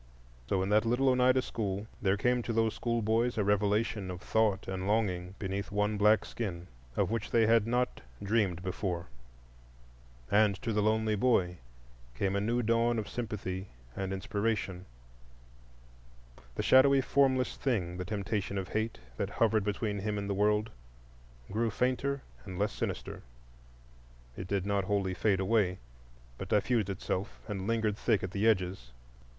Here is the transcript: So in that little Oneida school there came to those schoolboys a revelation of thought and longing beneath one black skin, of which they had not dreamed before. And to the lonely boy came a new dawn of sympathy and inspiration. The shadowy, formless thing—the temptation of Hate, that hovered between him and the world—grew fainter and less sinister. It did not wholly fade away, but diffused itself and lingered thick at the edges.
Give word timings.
So 0.49 0.63
in 0.63 0.69
that 0.69 0.83
little 0.83 1.09
Oneida 1.09 1.43
school 1.43 1.85
there 2.01 2.17
came 2.17 2.41
to 2.41 2.51
those 2.53 2.73
schoolboys 2.73 3.37
a 3.37 3.43
revelation 3.43 4.09
of 4.09 4.19
thought 4.19 4.67
and 4.67 4.87
longing 4.87 5.35
beneath 5.37 5.71
one 5.71 5.95
black 5.99 6.25
skin, 6.25 6.65
of 6.95 7.11
which 7.11 7.29
they 7.29 7.45
had 7.45 7.67
not 7.67 8.01
dreamed 8.23 8.63
before. 8.63 9.09
And 10.31 10.59
to 10.63 10.73
the 10.73 10.81
lonely 10.81 11.15
boy 11.15 11.59
came 12.15 12.35
a 12.35 12.41
new 12.41 12.63
dawn 12.63 12.97
of 12.97 13.07
sympathy 13.07 13.67
and 13.95 14.11
inspiration. 14.11 14.87
The 16.55 16.63
shadowy, 16.63 17.01
formless 17.01 17.55
thing—the 17.55 18.05
temptation 18.05 18.57
of 18.57 18.69
Hate, 18.69 18.97
that 19.17 19.29
hovered 19.29 19.63
between 19.63 19.99
him 19.99 20.17
and 20.17 20.27
the 20.27 20.33
world—grew 20.33 21.69
fainter 21.69 22.23
and 22.43 22.57
less 22.57 22.71
sinister. 22.73 23.21
It 24.35 24.47
did 24.47 24.65
not 24.65 24.85
wholly 24.85 25.13
fade 25.13 25.39
away, 25.39 25.77
but 26.39 26.49
diffused 26.49 26.89
itself 26.89 27.39
and 27.47 27.67
lingered 27.67 27.95
thick 27.99 28.23
at 28.23 28.31
the 28.31 28.47
edges. 28.47 28.93